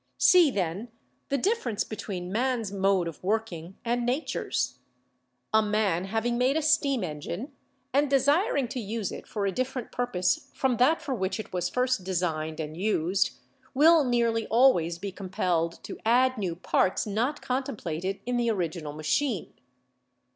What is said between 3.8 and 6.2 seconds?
BIOLOGY ing and Nature's. A man